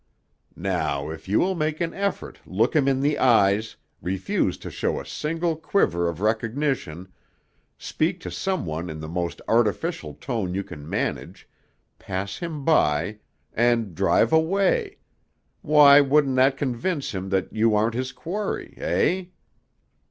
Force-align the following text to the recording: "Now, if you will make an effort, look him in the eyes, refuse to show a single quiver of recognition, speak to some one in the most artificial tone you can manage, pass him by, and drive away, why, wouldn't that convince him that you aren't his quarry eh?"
"Now, 0.55 1.11
if 1.11 1.27
you 1.29 1.37
will 1.39 1.53
make 1.53 1.79
an 1.79 1.93
effort, 1.93 2.39
look 2.47 2.75
him 2.75 2.87
in 2.87 3.01
the 3.01 3.19
eyes, 3.19 3.75
refuse 4.01 4.57
to 4.57 4.71
show 4.71 4.99
a 4.99 5.05
single 5.05 5.55
quiver 5.55 6.09
of 6.09 6.21
recognition, 6.21 7.07
speak 7.77 8.19
to 8.21 8.31
some 8.31 8.65
one 8.65 8.89
in 8.89 8.99
the 8.99 9.07
most 9.07 9.41
artificial 9.47 10.15
tone 10.15 10.55
you 10.55 10.63
can 10.63 10.89
manage, 10.89 11.47
pass 11.99 12.39
him 12.39 12.65
by, 12.65 13.19
and 13.53 13.93
drive 13.93 14.33
away, 14.33 14.97
why, 15.61 16.01
wouldn't 16.01 16.37
that 16.37 16.57
convince 16.57 17.11
him 17.11 17.29
that 17.29 17.53
you 17.53 17.75
aren't 17.75 17.93
his 17.93 18.11
quarry 18.11 18.73
eh?" 18.77 19.25